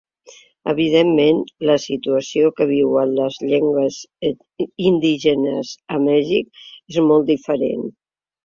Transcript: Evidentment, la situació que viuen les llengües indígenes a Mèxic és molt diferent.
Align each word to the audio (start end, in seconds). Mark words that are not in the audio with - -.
Evidentment, 0.71 1.41
la 1.69 1.75
situació 1.83 2.49
que 2.61 2.67
viuen 2.71 3.13
les 3.19 3.37
llengües 3.51 3.99
indígenes 4.93 5.75
a 5.99 6.03
Mèxic 6.09 6.65
és 6.95 7.03
molt 7.13 7.31
diferent. 7.35 7.89